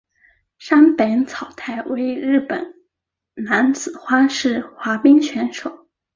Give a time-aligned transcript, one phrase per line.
[0.57, 2.73] 山本草太为日本
[3.35, 5.85] 男子花式滑冰选手。